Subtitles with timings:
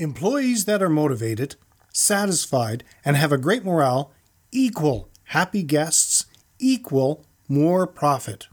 [0.00, 1.56] Employees that are motivated,
[1.92, 4.12] satisfied, and have a great morale
[4.52, 6.24] equal happy guests,
[6.60, 8.46] equal more profit.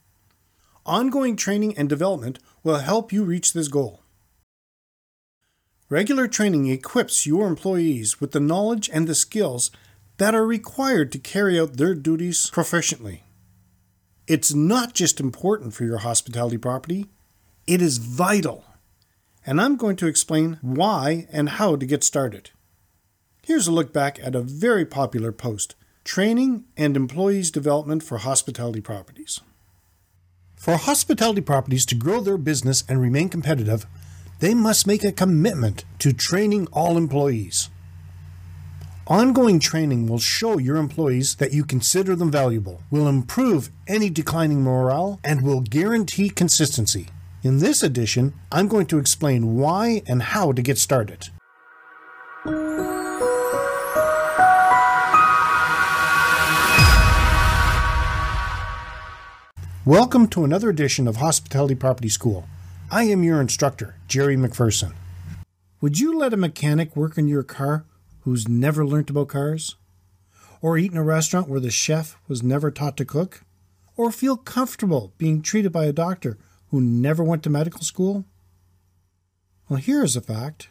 [0.88, 4.02] Ongoing training and development will help you reach this goal.
[5.88, 9.69] Regular training equips your employees with the knowledge and the skills
[10.17, 13.19] that are required to carry out their duties proficiently.
[14.28, 17.06] It's not just important for your hospitality property,
[17.67, 18.66] it is vital.
[19.45, 22.49] And I'm going to explain why and how to get started.
[23.43, 28.81] Here's a look back at a very popular post Training and Employees Development for Hospitality
[28.81, 29.39] Properties.
[30.55, 33.85] For hospitality properties to grow their business and remain competitive,
[34.39, 37.69] they must make a commitment to training all employees.
[39.07, 44.63] Ongoing training will show your employees that you consider them valuable, will improve any declining
[44.63, 47.09] morale, and will guarantee consistency.
[47.45, 51.29] In this edition, I'm going to explain why and how to get started.
[59.85, 62.47] Welcome to another edition of Hospitality Property School.
[62.89, 64.94] I am your instructor, Jerry McPherson.
[65.81, 67.85] Would you let a mechanic work in your car
[68.22, 69.75] who's never learnt about cars?
[70.63, 73.44] Or eat in a restaurant where the chef was never taught to cook?
[73.95, 76.39] Or feel comfortable being treated by a doctor
[76.75, 78.25] who never went to medical school?
[79.69, 80.68] Well, here is a fact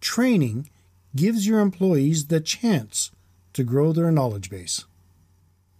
[0.00, 0.70] training
[1.14, 3.10] gives your employees the chance
[3.52, 4.84] to grow their knowledge base.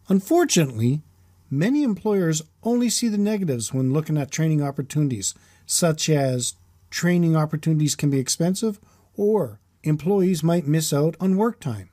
[0.09, 1.03] Unfortunately,
[1.51, 5.35] Many employers only see the negatives when looking at training opportunities,
[5.65, 6.55] such as
[6.91, 8.81] training opportunities can be expensive
[9.15, 11.91] or employees might miss out on work time.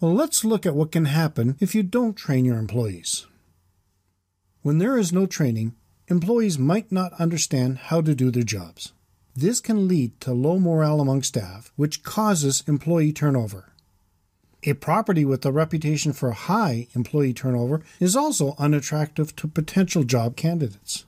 [0.00, 3.26] Well, let's look at what can happen if you don't train your employees.
[4.62, 5.74] When there is no training,
[6.08, 8.92] employees might not understand how to do their jobs.
[9.36, 13.72] This can lead to low morale among staff, which causes employee turnover.
[14.64, 20.34] A property with a reputation for high employee turnover is also unattractive to potential job
[20.34, 21.04] candidates.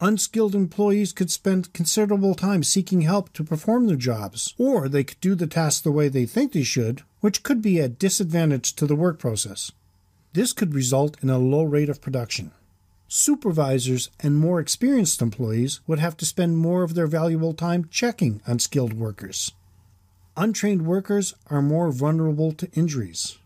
[0.00, 5.20] Unskilled employees could spend considerable time seeking help to perform their jobs, or they could
[5.20, 8.86] do the tasks the way they think they should, which could be a disadvantage to
[8.86, 9.72] the work process.
[10.34, 12.50] This could result in a low rate of production.
[13.16, 18.40] Supervisors and more experienced employees would have to spend more of their valuable time checking
[18.44, 19.52] unskilled workers
[20.36, 23.38] untrained workers are more vulnerable to injuries.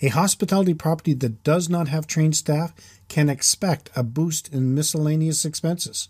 [0.00, 2.74] A hospitality property that does not have trained staff
[3.08, 6.08] can expect a boost in miscellaneous expenses.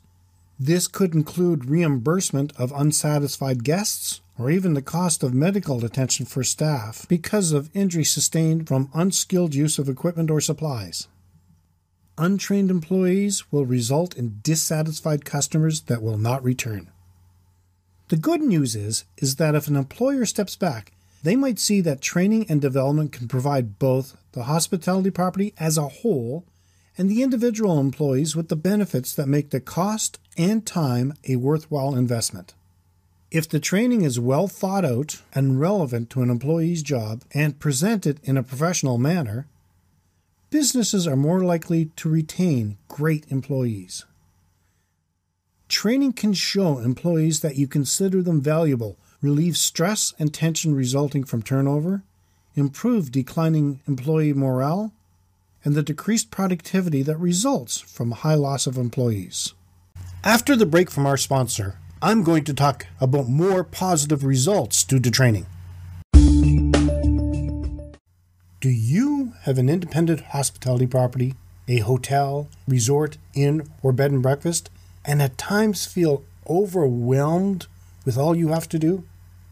[0.58, 6.42] This could include reimbursement of unsatisfied guests or even the cost of medical attention for
[6.42, 11.08] staff because of injury sustained from unskilled use of equipment or supplies.
[12.16, 16.90] Untrained employees will result in dissatisfied customers that will not return.
[18.08, 20.92] The good news is is that if an employer steps back,
[21.24, 25.88] they might see that training and development can provide both the hospitality property as a
[25.88, 26.44] whole
[26.96, 31.96] and the individual employees with the benefits that make the cost and time a worthwhile
[31.96, 32.54] investment.
[33.30, 38.20] If the training is well thought out and relevant to an employee's job and presented
[38.22, 39.48] in a professional manner,
[40.54, 44.04] businesses are more likely to retain great employees.
[45.66, 51.42] Training can show employees that you consider them valuable, relieve stress and tension resulting from
[51.42, 52.04] turnover,
[52.54, 54.92] improve declining employee morale,
[55.64, 59.54] and the decreased productivity that results from high loss of employees.
[60.22, 65.00] After the break from our sponsor, I'm going to talk about more positive results due
[65.00, 65.46] to training.
[68.60, 69.13] Do you
[69.44, 71.34] have an independent hospitality property,
[71.66, 74.68] a hotel, resort, inn, or bed and breakfast?
[75.04, 77.66] and at times feel overwhelmed
[78.04, 79.04] with all you have to do?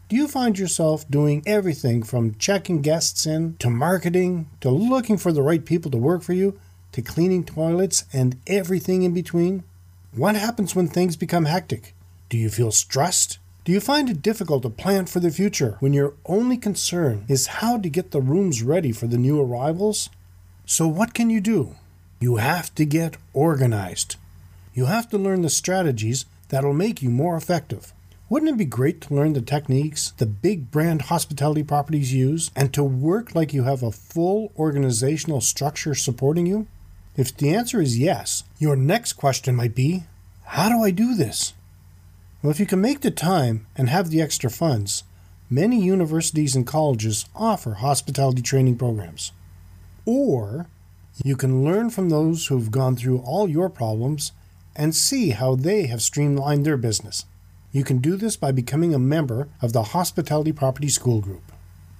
[0.09, 5.31] Do you find yourself doing everything from checking guests in to marketing to looking for
[5.31, 6.59] the right people to work for you
[6.91, 9.63] to cleaning toilets and everything in between?
[10.13, 11.95] What happens when things become hectic?
[12.29, 13.39] Do you feel stressed?
[13.65, 17.47] Do you find it difficult to plan for the future when your only concern is
[17.47, 20.09] how to get the rooms ready for the new arrivals?
[20.65, 21.77] So, what can you do?
[22.19, 24.17] You have to get organized.
[24.73, 27.93] You have to learn the strategies that'll make you more effective.
[28.27, 32.73] Wouldn't it be great to learn the techniques the big brand hospitality properties use and
[32.73, 36.67] to work like you have a full organizational structure supporting you?
[37.15, 40.03] If the answer is yes, your next question might be
[40.47, 41.53] How do I do this?
[42.43, 45.05] Well, if you can make the time and have the extra funds,
[45.49, 49.31] many universities and colleges offer hospitality training programs.
[50.05, 50.67] Or
[51.23, 54.33] you can learn from those who've gone through all your problems
[54.75, 57.25] and see how they have streamlined their business.
[57.71, 61.49] You can do this by becoming a member of the Hospitality Property School Group.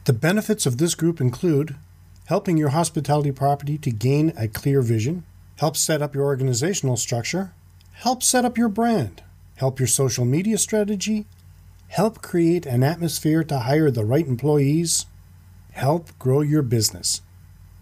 [0.04, 1.78] The benefits of this group include
[2.26, 5.24] helping your hospitality property to gain a clear vision,
[5.60, 7.54] help set up your organizational structure,
[7.94, 9.24] help set up your brand,
[9.64, 11.26] help your social media strategy,
[11.88, 15.06] help create an atmosphere to hire the right employees,
[15.72, 17.22] help grow your business.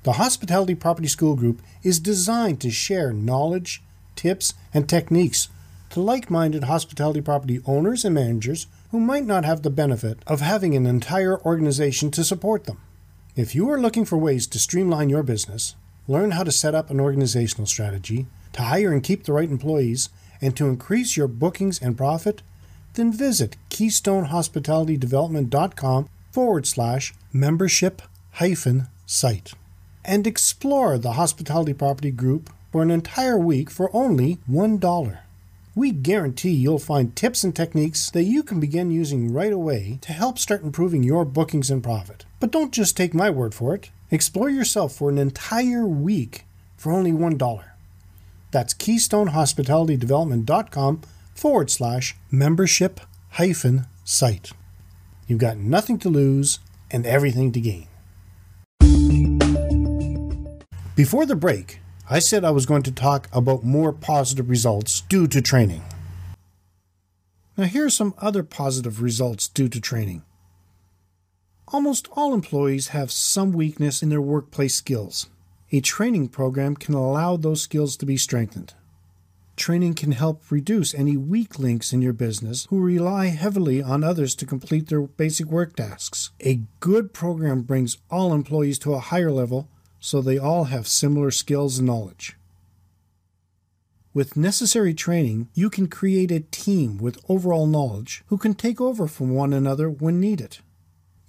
[0.03, 3.81] The Hospitality Property School Group is designed to share knowledge,
[4.15, 5.49] tips, and techniques
[5.89, 10.39] to like minded hospitality property owners and managers who might not have the benefit of
[10.39, 12.79] having an entire organization to support them.
[13.35, 15.73] If you are looking for ways to streamline your business,
[16.07, 20.09] learn how to set up an organizational strategy, to hire and keep the right employees,
[20.41, 22.41] and to increase your bookings and profit,
[22.93, 28.01] then visit KeystoneHospitalityDevelopment.com forward slash membership
[28.33, 29.53] hyphen site
[30.03, 35.19] and explore the Hospitality Property Group for an entire week for only $1.
[35.73, 40.11] We guarantee you'll find tips and techniques that you can begin using right away to
[40.11, 42.25] help start improving your bookings and profit.
[42.39, 43.89] But don't just take my word for it.
[44.09, 46.45] Explore yourself for an entire week
[46.75, 47.70] for only $1.
[48.51, 51.01] That's KeystoneHospitalityDevelopment.com
[51.33, 52.99] forward slash membership
[53.31, 54.51] hyphen site.
[55.27, 56.59] You've got nothing to lose
[56.91, 57.87] and everything to gain.
[60.95, 65.27] Before the break, I said I was going to talk about more positive results due
[65.27, 65.83] to training.
[67.57, 70.23] Now, here are some other positive results due to training.
[71.69, 75.27] Almost all employees have some weakness in their workplace skills.
[75.73, 78.73] A training program can allow those skills to be strengthened.
[79.55, 84.35] Training can help reduce any weak links in your business who rely heavily on others
[84.35, 86.31] to complete their basic work tasks.
[86.41, 89.69] A good program brings all employees to a higher level
[90.01, 92.35] so they all have similar skills and knowledge.
[94.13, 99.07] With necessary training, you can create a team with overall knowledge who can take over
[99.07, 100.57] from one another when needed.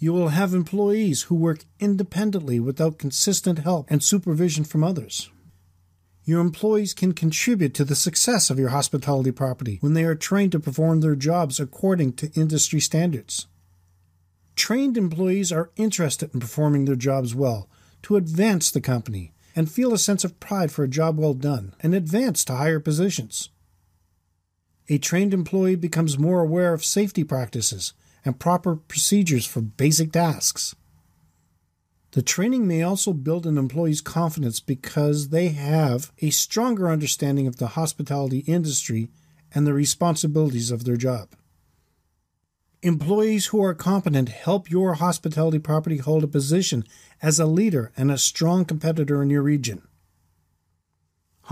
[0.03, 5.31] You will have employees who work independently without consistent help and supervision from others.
[6.25, 10.51] Your employees can contribute to the success of your hospitality property when they are trained
[10.53, 13.47] to perform their jobs according to industry standards.
[14.57, 17.69] Trained employees are interested in performing their jobs well
[18.03, 21.77] to advance the company and feel a sense of pride for a job well done
[21.79, 23.51] and advance to higher positions.
[24.89, 27.93] A trained employee becomes more aware of safety practices
[28.25, 30.75] and proper procedures for basic tasks.
[32.13, 37.57] The training may also build an employee's confidence because they have a stronger understanding of
[37.57, 39.09] the hospitality industry
[39.55, 41.31] and the responsibilities of their job.
[42.83, 46.85] Employees who are competent help your hospitality property hold a position
[47.23, 49.83] as a leader and a strong competitor in your region.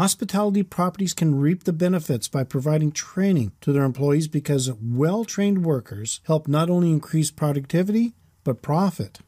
[0.00, 5.62] Hospitality properties can reap the benefits by providing training to their employees because well trained
[5.62, 9.18] workers help not only increase productivity, but profit.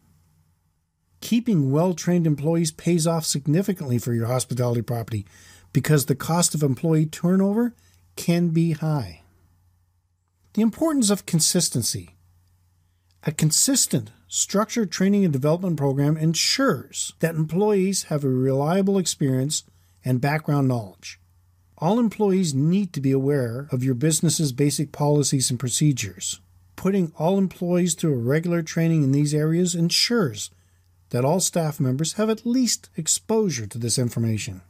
[1.21, 5.27] Keeping well trained employees pays off significantly for your hospitality property
[5.75, 7.75] because the cost of employee turnover
[8.17, 9.21] can be high.
[10.55, 12.17] The importance of consistency.
[13.25, 19.65] A consistent, structured training and development program ensures that employees have a reliable experience
[20.05, 21.19] and background knowledge.
[21.79, 26.41] All employees need to be aware of your business's basic policies and procedures.
[26.77, 30.51] Putting all employees through a regular training in these areas ensures
[31.11, 34.63] that all staff members have at least exposure to this information.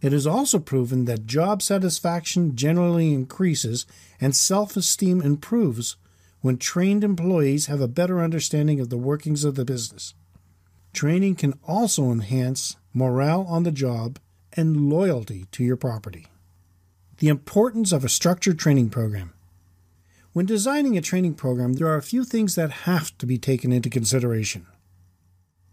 [0.00, 3.86] It is also proven that job satisfaction generally increases
[4.20, 5.96] and self esteem improves
[6.40, 10.14] when trained employees have a better understanding of the workings of the business.
[10.92, 14.18] Training can also enhance morale on the job
[14.54, 16.26] and loyalty to your property.
[17.18, 19.32] The importance of a structured training program.
[20.32, 23.72] When designing a training program, there are a few things that have to be taken
[23.72, 24.66] into consideration.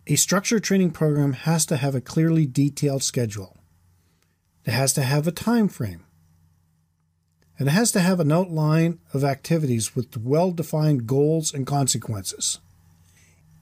[0.05, 3.57] A structured training program has to have a clearly detailed schedule.
[4.65, 6.03] It has to have a time frame.
[7.57, 12.59] And it has to have an outline of activities with well defined goals and consequences.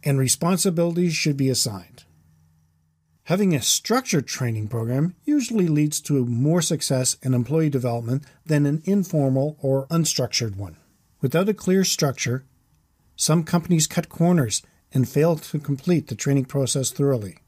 [0.03, 2.05] And responsibilities should be assigned.
[3.27, 8.81] Having a structured training program usually leads to more success in employee development than an
[8.85, 10.77] informal or unstructured one.
[11.19, 12.45] Without a clear structure,
[13.17, 14.61] some companies cut corners
[14.93, 17.39] and fail to complete the training process thoroughly.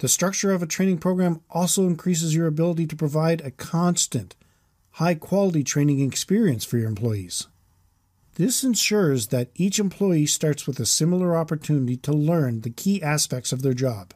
[0.00, 4.36] The structure of a training program also increases your ability to provide a constant,
[4.90, 7.46] high quality training experience for your employees.
[8.34, 13.54] This ensures that each employee starts with a similar opportunity to learn the key aspects
[13.54, 14.12] of their job.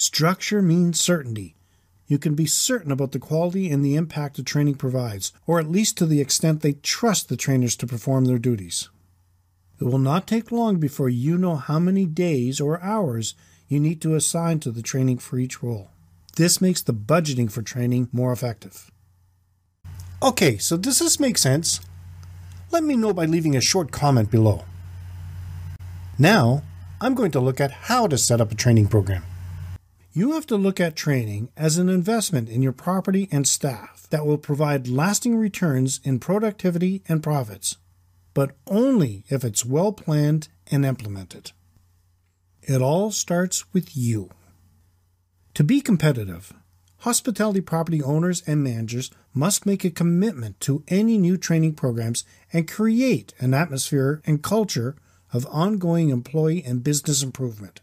[0.00, 1.56] Structure means certainty.
[2.06, 5.72] You can be certain about the quality and the impact the training provides, or at
[5.72, 8.90] least to the extent they trust the trainers to perform their duties.
[9.80, 13.34] It will not take long before you know how many days or hours
[13.66, 15.90] you need to assign to the training for each role.
[16.36, 18.92] This makes the budgeting for training more effective.
[20.22, 21.80] Okay, so does this make sense?
[22.70, 24.62] Let me know by leaving a short comment below.
[26.20, 26.62] Now,
[27.00, 29.24] I'm going to look at how to set up a training program.
[30.12, 34.24] You have to look at training as an investment in your property and staff that
[34.24, 37.76] will provide lasting returns in productivity and profits,
[38.32, 41.52] but only if it's well planned and implemented.
[42.62, 44.30] It all starts with you.
[45.54, 46.54] To be competitive,
[46.98, 52.70] hospitality property owners and managers must make a commitment to any new training programs and
[52.70, 54.96] create an atmosphere and culture
[55.32, 57.80] of ongoing employee and business improvement.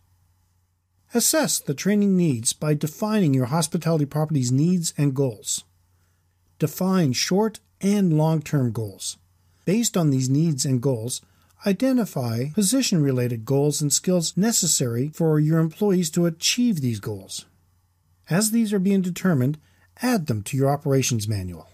[1.16, 5.64] Assess the training needs by defining your hospitality property's needs and goals.
[6.60, 9.16] Define short and long term goals.
[9.64, 11.22] Based on these needs and goals,
[11.66, 17.46] identify position related goals and skills necessary for your employees to achieve these goals.
[18.30, 19.58] As these are being determined,
[20.02, 21.70] add them to your operations manual.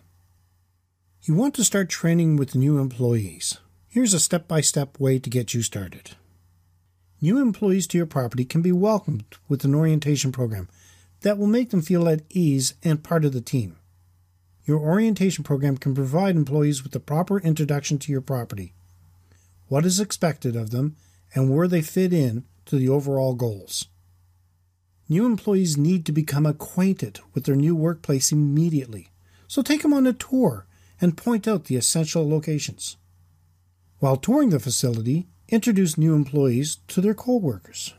[1.24, 3.58] You want to start training with new employees.
[3.88, 6.12] Here's a step by step way to get you started.
[7.24, 10.68] New employees to your property can be welcomed with an orientation program
[11.22, 13.78] that will make them feel at ease and part of the team.
[14.66, 18.74] Your orientation program can provide employees with the proper introduction to your property,
[19.68, 20.96] what is expected of them,
[21.36, 23.88] and where they fit in to the overall goals.
[25.08, 29.12] New employees need to become acquainted with their new workplace immediately,
[29.48, 30.66] so take them on a tour
[31.00, 32.98] and point out the essential locations.
[34.00, 37.94] While touring the facility, introduce new employees to their co-workers.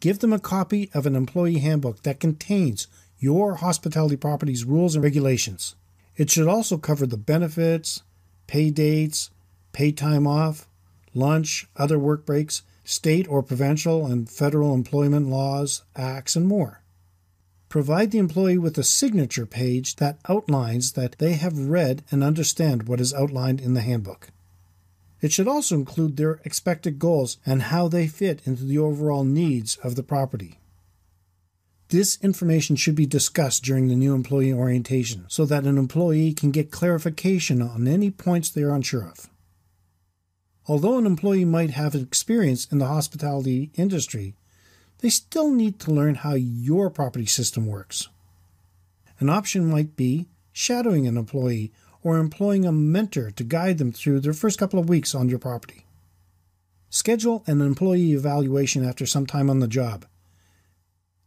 [0.00, 2.86] Give them a copy of an employee handbook that contains
[3.18, 5.76] your hospitality property's rules and regulations.
[6.16, 8.02] It should also cover the benefits,
[8.46, 9.30] pay dates,
[9.72, 10.66] pay time off,
[11.12, 16.80] lunch, other work breaks, state or provincial and federal employment laws, acts, and more.
[17.68, 22.88] Provide the employee with a signature page that outlines that they have read and understand
[22.88, 24.30] what is outlined in the handbook.
[25.20, 29.76] It should also include their expected goals and how they fit into the overall needs
[29.76, 30.58] of the property.
[31.88, 36.50] This information should be discussed during the new employee orientation so that an employee can
[36.50, 39.30] get clarification on any points they are unsure of.
[40.66, 44.34] Although an employee might have experience in the hospitality industry,
[44.98, 48.08] they still need to learn how your property system works.
[49.18, 51.72] An option might be shadowing an employee
[52.08, 55.38] or employing a mentor to guide them through their first couple of weeks on your
[55.38, 55.84] property.
[56.88, 60.06] Schedule an employee evaluation after some time on the job.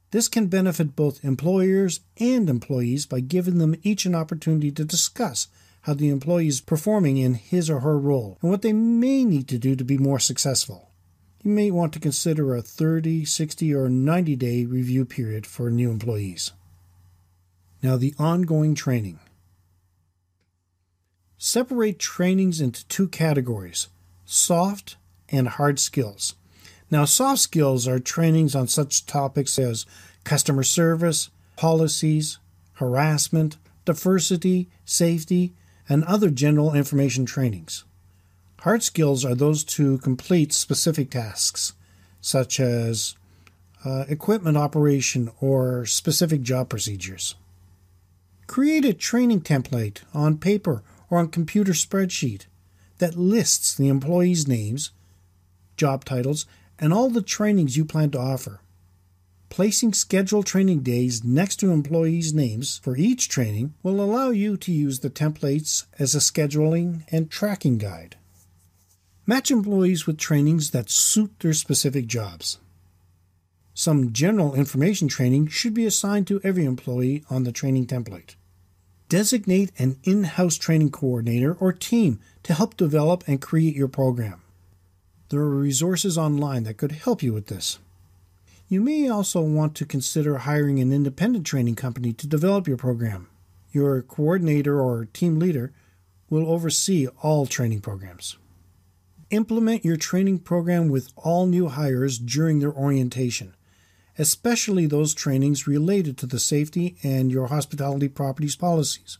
[0.10, 5.50] This can benefit both employers and employees by giving them each an opportunity to discuss
[5.82, 9.48] how the employee is performing in his or her role and what they may need
[9.50, 10.90] to do to be more successful.
[11.44, 15.92] You may want to consider a 30, 60, or 90 day review period for new
[15.92, 16.54] employees.
[17.84, 19.20] Now, the ongoing training.
[21.44, 23.88] Separate trainings into two categories
[24.26, 24.96] soft
[25.30, 26.36] and hard skills.
[26.92, 29.88] Now, soft skills are trainings on such topics as
[30.24, 32.38] customer service, policies,
[32.74, 35.54] harassment, diversity, safety,
[35.90, 37.86] and other general information trainings.
[38.60, 41.74] Hard skills are those to complete specific tasks,
[42.22, 43.16] such as
[43.84, 47.34] uh, equipment operation or specific job procedures.
[48.46, 52.48] Create a training template on paper or on computer spreadsheet
[52.98, 54.92] that lists the employees' names,
[55.78, 56.48] job titles,
[56.80, 58.62] and all the trainings you plan to offer.
[59.50, 64.72] Placing scheduled training days next to employees' names for each training will allow you to
[64.72, 68.16] use the templates as a scheduling and tracking guide.
[69.28, 72.60] Match employees with trainings that suit their specific jobs.
[73.74, 78.36] Some general information training should be assigned to every employee on the training template.
[79.12, 84.42] Designate an in house training coordinator or team to help develop and create your program.
[85.28, 87.80] There are resources online that could help you with this.
[88.70, 93.28] You may also want to consider hiring an independent training company to develop your program.
[93.74, 95.74] Your coordinator or team leader
[96.30, 98.38] will oversee all training programs.
[99.30, 103.56] Implement your training program with all new hires during their orientation,
[104.22, 109.18] especially those trainings related to the safety and your hospitality properties policies.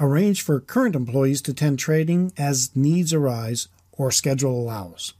[0.00, 5.12] Arrange for current employees to attend training as needs arise or schedule allows.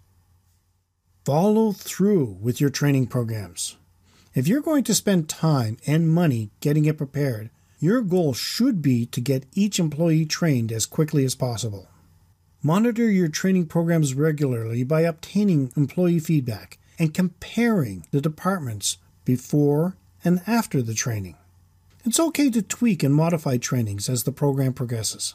[1.25, 3.77] Follow through with your training programs.
[4.35, 9.07] If you're going to spend time and money getting it prepared, your goal should be
[9.07, 11.89] to get each employee trained as quickly as possible.
[12.61, 20.42] Monitor your training programs regularly by obtaining employee feedback and comparing the departments before and
[20.47, 21.35] after the training.
[22.04, 25.35] It's okay to tweak and modify trainings as the program progresses.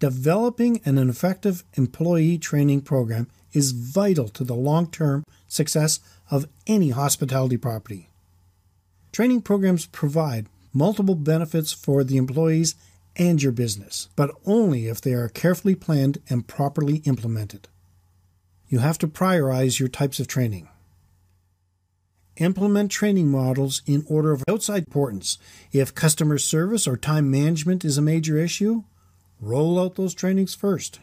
[0.00, 6.00] Developing an effective employee training program is vital to the long term success
[6.30, 8.08] of any hospitality property.
[9.12, 12.74] Training programs provide multiple benefits for the employees
[13.14, 17.68] and your business, but only if they are carefully planned and properly implemented.
[18.74, 20.68] You have to prioritize your types of training.
[22.38, 25.38] Implement training models in order of outside importance.
[25.70, 28.82] If customer service or time management is a major issue,
[29.40, 30.98] roll out those trainings first.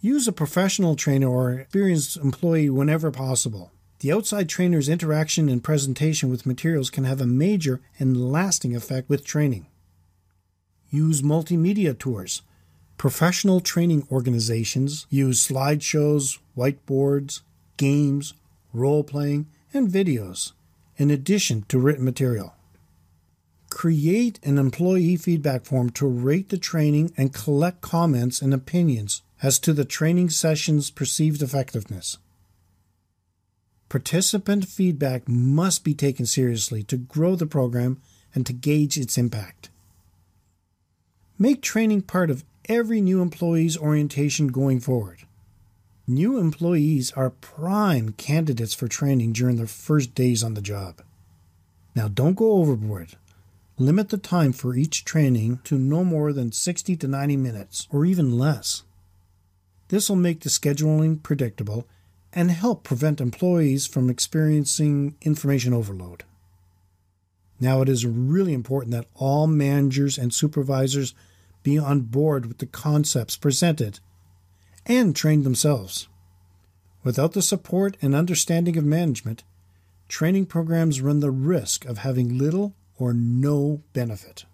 [0.00, 3.72] Use a professional trainer or experienced employee whenever possible.
[3.98, 9.08] The outside trainer's interaction and presentation with materials can have a major and lasting effect
[9.08, 9.66] with training.
[10.90, 12.42] Use multimedia tours.
[12.98, 17.40] Professional training organizations use slideshows, whiteboards,
[17.76, 18.34] games,
[18.72, 20.52] role playing, and videos,
[20.96, 22.54] in addition to written material.
[23.70, 29.58] Create an employee feedback form to rate the training and collect comments and opinions as
[29.58, 32.18] to the training session's perceived effectiveness.
[33.88, 38.00] Participant feedback must be taken seriously to grow the program
[38.34, 39.68] and to gauge its impact.
[41.38, 45.24] Make training part of every new employee's orientation going forward.
[46.06, 51.00] New employees are prime candidates for training during their first days on the job.
[51.94, 53.16] Now, don't go overboard.
[53.78, 58.04] Limit the time for each training to no more than 60 to 90 minutes, or
[58.04, 58.82] even less.
[59.88, 61.86] This will make the scheduling predictable
[62.32, 66.24] and help prevent employees from experiencing information overload.
[67.60, 71.14] Now, it is really important that all managers and supervisors
[71.62, 74.00] be on board with the concepts presented
[74.86, 76.08] and train themselves.
[77.04, 79.42] Without the support and understanding of management,
[80.08, 84.44] training programs run the risk of having little or no benefit.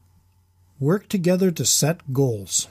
[0.80, 2.68] Work together to set goals.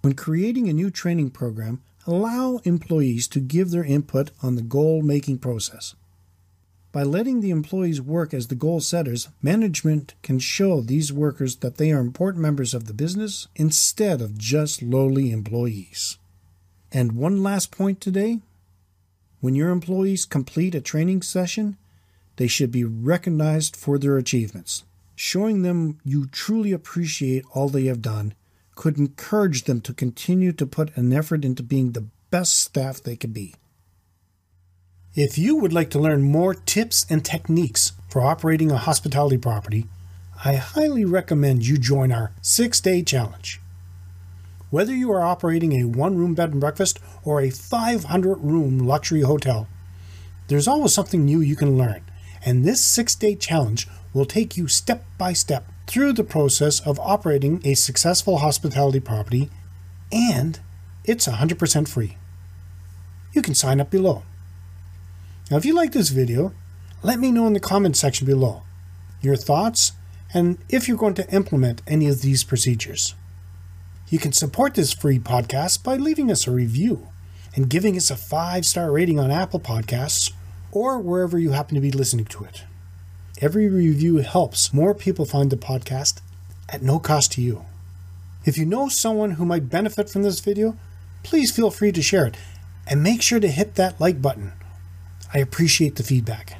[0.00, 5.02] When creating a new training program, allow employees to give their input on the goal
[5.02, 5.94] making process.
[6.90, 11.76] By letting the employees work as the goal setters, management can show these workers that
[11.76, 16.18] they are important members of the business instead of just lowly employees.
[16.94, 18.38] And one last point today
[19.40, 21.76] when your employees complete a training session,
[22.36, 24.84] they should be recognized for their achievements.
[25.16, 28.32] Showing them you truly appreciate all they have done
[28.76, 33.16] could encourage them to continue to put an effort into being the best staff they
[33.16, 33.54] can be.
[35.14, 39.86] If you would like to learn more tips and techniques for operating a hospitality property,
[40.44, 43.60] I highly recommend you join our six day challenge.
[44.74, 49.20] Whether you are operating a one room bed and breakfast or a 500 room luxury
[49.20, 49.68] hotel,
[50.48, 52.02] there's always something new you can learn,
[52.44, 56.98] and this six day challenge will take you step by step through the process of
[56.98, 59.48] operating a successful hospitality property,
[60.10, 60.58] and
[61.04, 62.16] it's 100% free.
[63.32, 64.24] You can sign up below.
[65.52, 66.52] Now, if you like this video,
[67.00, 68.64] let me know in the comment section below
[69.22, 69.92] your thoughts
[70.34, 73.14] and if you're going to implement any of these procedures.
[74.14, 77.08] You can support this free podcast by leaving us a review
[77.56, 80.30] and giving us a five star rating on Apple Podcasts
[80.70, 82.62] or wherever you happen to be listening to it.
[83.40, 86.20] Every review helps more people find the podcast
[86.68, 87.64] at no cost to you.
[88.44, 90.76] If you know someone who might benefit from this video,
[91.24, 92.36] please feel free to share it
[92.86, 94.52] and make sure to hit that like button.
[95.34, 96.56] I appreciate the feedback.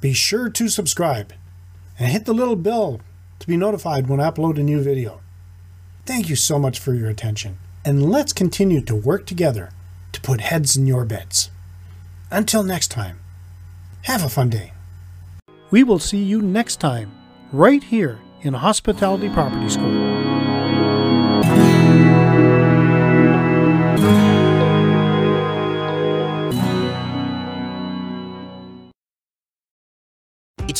[0.00, 1.34] Be sure to subscribe
[2.00, 3.00] and hit the little bell
[3.38, 5.20] to be notified when I upload a new video.
[6.06, 9.70] Thank you so much for your attention, and let's continue to work together
[10.12, 11.50] to put heads in your beds.
[12.30, 13.20] Until next time,
[14.02, 14.74] have a fun day.
[15.70, 17.10] We will see you next time,
[17.52, 20.13] right here in Hospitality Property School.